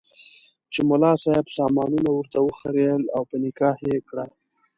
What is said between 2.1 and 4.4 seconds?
ورته وخریېل او په نکاح یې کړه.